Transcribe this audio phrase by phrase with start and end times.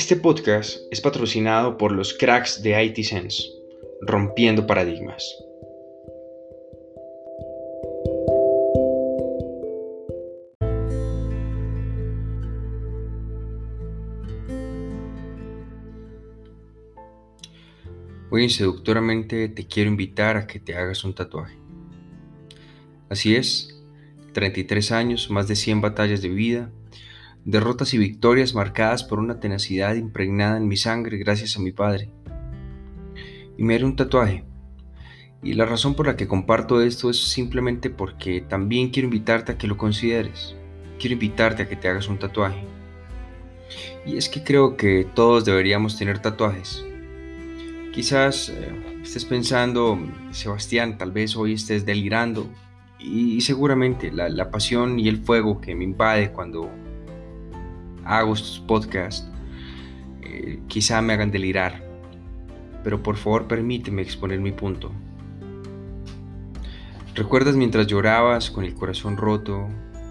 [0.00, 3.50] Este podcast es patrocinado por los cracks de IT Sense,
[4.00, 5.22] rompiendo paradigmas.
[18.30, 21.58] Hoy seductoramente te quiero invitar a que te hagas un tatuaje.
[23.10, 23.78] Así es,
[24.32, 26.72] 33 años, más de 100 batallas de vida,
[27.50, 32.10] derrotas y victorias marcadas por una tenacidad impregnada en mi sangre gracias a mi padre.
[33.58, 34.44] Y me haré un tatuaje.
[35.42, 39.58] Y la razón por la que comparto esto es simplemente porque también quiero invitarte a
[39.58, 40.54] que lo consideres.
[40.98, 42.62] Quiero invitarte a que te hagas un tatuaje.
[44.06, 46.84] Y es que creo que todos deberíamos tener tatuajes.
[47.92, 49.98] Quizás eh, estés pensando,
[50.30, 52.46] Sebastián, tal vez hoy estés delirando.
[52.98, 56.70] Y, seguramente la, la pasión y el fuego que me invade cuando
[58.04, 59.28] hago estos podcasts,
[60.22, 61.82] eh, quizá me hagan delirar,
[62.84, 64.90] pero por favor permíteme exponer mi punto.
[67.14, 69.68] ¿Recuerdas mientras llorabas con el corazón roto,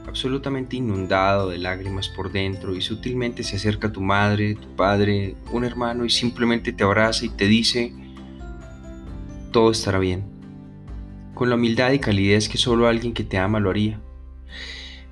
[0.08, 5.64] absolutamente inundado de lágrimas por dentro y sutilmente se acerca tu madre, tu padre, un
[5.64, 7.94] hermano y simplemente te abraza y te dice,
[9.52, 10.24] todo estará bien,
[11.34, 14.02] con la humildad y calidez que solo alguien que te ama lo haría?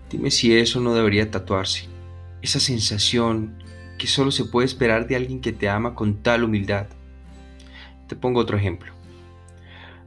[0.10, 1.97] Dime si eso no debería tatuarse
[2.42, 3.64] esa sensación
[3.98, 6.88] que solo se puede esperar de alguien que te ama con tal humildad.
[8.08, 8.94] Te pongo otro ejemplo.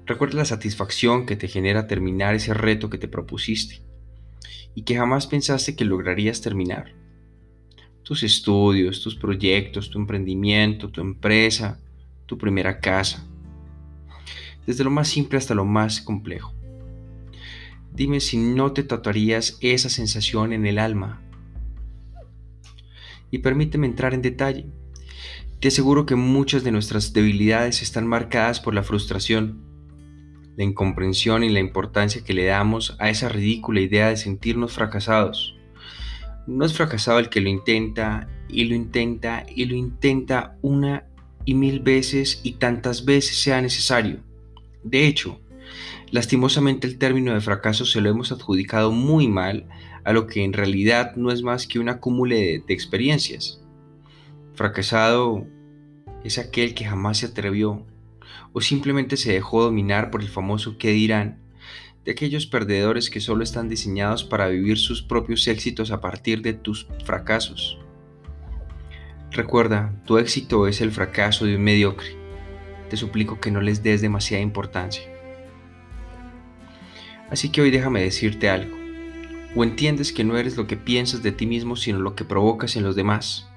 [0.06, 3.82] Recuerda la satisfacción que te genera terminar ese reto que te propusiste
[4.74, 6.94] y que jamás pensaste que lograrías terminar.
[8.02, 11.78] Tus estudios, tus proyectos, tu emprendimiento, tu empresa,
[12.26, 13.26] tu primera casa.
[14.66, 16.54] Desde lo más simple hasta lo más complejo.
[17.92, 21.22] Dime si no te tatuarías esa sensación en el alma
[23.30, 24.66] y permíteme entrar en detalle.
[25.60, 29.62] Te aseguro que muchas de nuestras debilidades están marcadas por la frustración,
[30.56, 35.56] la incomprensión y la importancia que le damos a esa ridícula idea de sentirnos fracasados.
[36.46, 41.04] No es fracasado el que lo intenta y lo intenta y lo intenta una
[41.44, 44.20] y mil veces y tantas veces sea necesario.
[44.82, 45.40] De hecho,
[46.10, 49.68] lastimosamente el término de fracaso se lo hemos adjudicado muy mal
[50.04, 53.60] a lo que en realidad no es más que un acúmulo de, experiencias.
[54.54, 55.46] Fracasado
[56.24, 57.86] es aquel que jamás se atrevió
[58.52, 61.38] o simplemente se dejó dominar por el famoso qué dirán
[62.04, 66.54] de aquellos perdedores que solo están diseñados para vivir sus propios éxitos a partir de
[66.54, 67.78] tus fracasos.
[69.30, 72.16] Recuerda, tu éxito es el fracaso de un mediocre.
[72.88, 75.19] Te suplico que no les des demasiada importancia.
[77.30, 78.80] Así que hoy déjame decirte algo
[79.54, 82.76] o entiendes que no eres lo que piensas de ti mismo, sino lo que provocas
[82.76, 83.48] en los demás.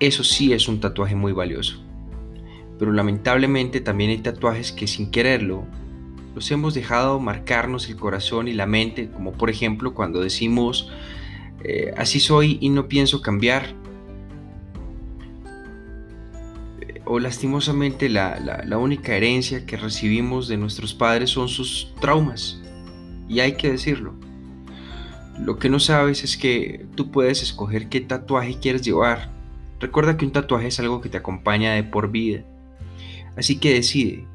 [0.00, 1.82] Eso sí es un tatuaje muy valioso.
[2.78, 5.66] Pero lamentablemente también hay tatuajes que sin quererlo
[6.34, 10.88] los hemos dejado marcarnos el corazón y la mente, como por ejemplo cuando decimos,
[11.64, 13.74] eh, así soy y no pienso cambiar.
[17.04, 22.57] O lastimosamente la, la única herencia que recibimos de nuestros padres son sus traumas.
[23.28, 24.14] Y hay que decirlo.
[25.38, 29.30] Lo que no sabes es que tú puedes escoger qué tatuaje quieres llevar.
[29.78, 32.42] Recuerda que un tatuaje es algo que te acompaña de por vida.
[33.36, 34.26] Así que decide.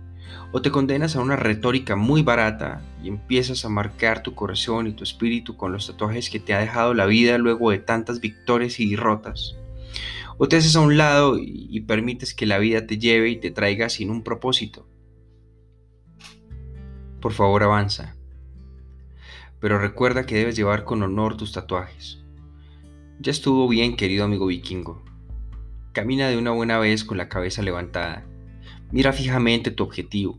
[0.54, 4.94] O te condenas a una retórica muy barata y empiezas a marcar tu corazón y
[4.94, 8.80] tu espíritu con los tatuajes que te ha dejado la vida luego de tantas victorias
[8.80, 9.58] y derrotas.
[10.38, 13.52] O te haces a un lado y permites que la vida te lleve y te
[13.52, 14.88] traiga sin un propósito.
[17.20, 18.16] Por favor avanza
[19.64, 22.20] pero recuerda que debes llevar con honor tus tatuajes.
[23.20, 25.02] Ya estuvo bien, querido amigo vikingo.
[25.94, 28.26] Camina de una buena vez con la cabeza levantada.
[28.92, 30.38] Mira fijamente tu objetivo.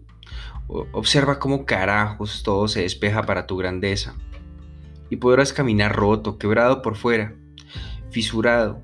[0.68, 4.14] Observa cómo carajos todo se despeja para tu grandeza.
[5.08, 7.34] Y podrás caminar roto, quebrado por fuera,
[8.10, 8.82] fisurado.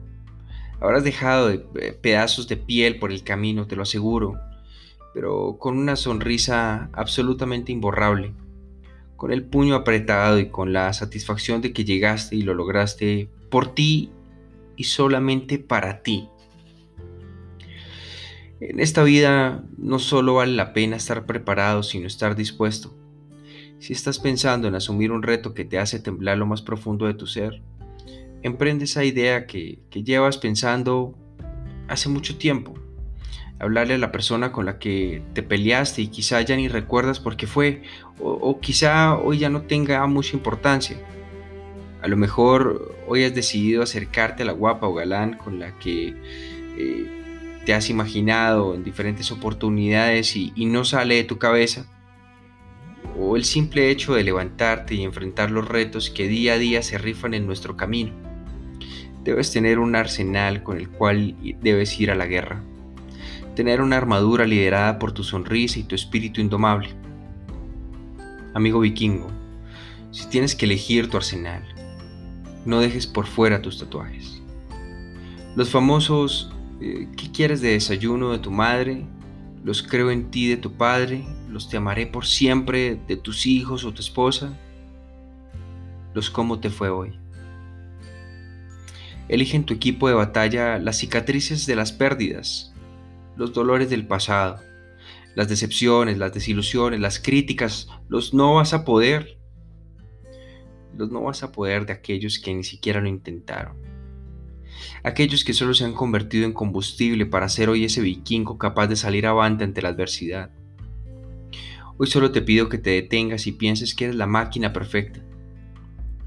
[0.81, 4.41] Habrás dejado eh, pedazos de piel por el camino, te lo aseguro,
[5.13, 8.33] pero con una sonrisa absolutamente imborrable
[9.21, 13.75] con el puño apretado y con la satisfacción de que llegaste y lo lograste por
[13.75, 14.09] ti
[14.77, 16.31] y solamente para ti.
[18.61, 22.97] En esta vida no solo vale la pena estar preparado, sino estar dispuesto.
[23.79, 27.13] Si estás pensando en asumir un reto que te hace temblar lo más profundo de
[27.13, 27.61] tu ser,
[28.41, 31.15] emprende esa idea que, que llevas pensando
[31.89, 32.73] hace mucho tiempo
[33.61, 37.37] hablarle a la persona con la que te peleaste y quizá ya ni recuerdas por
[37.37, 37.83] qué fue,
[38.19, 40.97] o, quizá hoy ya no tenga mucha importancia.
[42.03, 46.15] A lo mejor hoy has decidido acercarte a la guapa o galán con la que
[46.79, 51.87] eh, te has imaginado en diferentes oportunidades y, y no sale de tu cabeza,
[53.19, 56.97] o el simple hecho de levantarte y enfrentar los retos que día a día se
[56.97, 58.13] rifan en nuestro camino.
[59.23, 62.63] Debes tener un arsenal con el cual debes ir a la guerra.
[63.55, 66.91] Tener una armadura liderada por tu sonrisa y tu espíritu indomable.
[68.55, 69.29] Amigo vikingo,
[70.11, 71.63] si tienes que elegir tu arsenal,
[72.65, 74.41] no dejes por fuera tus tatuajes.
[75.57, 79.05] Los famosos eh, ¿qué quieres de desayuno de tu madre?
[79.63, 83.85] Los creo en ti de tu padre, los te amaré por siempre de tus hijos
[83.85, 84.59] o tu esposa.
[86.15, 87.19] Los cómo te fue hoy.
[89.29, 92.70] Elige en tu equipo de batalla las cicatrices de las pérdidas,
[93.37, 94.61] los dolores del pasado,
[95.35, 99.39] las decepciones, las desilusiones, las críticas, los no vas a poder,
[100.97, 103.77] los no vas a poder de aquellos que ni siquiera lo intentaron.
[105.03, 108.97] Aquellos que solo se han convertido en combustible para ser hoy ese vikingo capaz de
[108.97, 110.51] salir avante ante la adversidad.
[111.97, 115.21] Hoy solo te pido que te detengas y pienses que eres la máquina perfecta,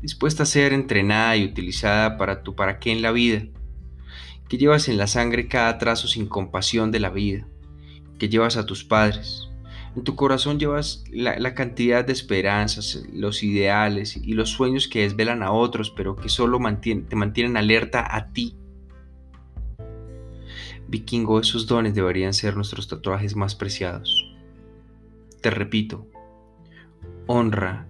[0.01, 3.45] dispuesta a ser entrenada y utilizada para tu para qué en la vida,
[4.53, 7.47] que llevas en la sangre cada trazo sin compasión de la vida,
[8.19, 9.49] que llevas a tus padres.
[9.95, 15.41] En tu corazón llevas la, cantidad de esperanzas, los ideales y los sueños que desvelan
[15.41, 18.55] a otros, pero que solo te mantienen alerta a ti.
[20.87, 24.35] Vikingo, esos dones deberían ser nuestros tatuajes más preciados.
[25.41, 26.05] Te repito,
[27.25, 27.87] honra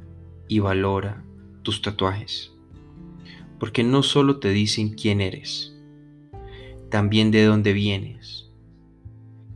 [0.47, 1.25] y valora
[1.61, 2.53] tus tatuajes,
[3.59, 5.72] porque no solo te dicen quién eres,
[6.93, 8.51] también de dónde vienes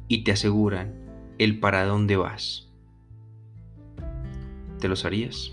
[0.07, 0.95] y te aseguran
[1.38, 2.68] el para dónde vas.
[4.80, 5.51] ¿Te los harías?